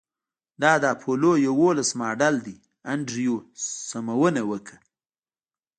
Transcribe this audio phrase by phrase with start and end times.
[0.61, 2.57] دا د اپولو یوولس ماډل دی
[2.91, 3.35] انډریو
[3.91, 4.79] سمونه وکړه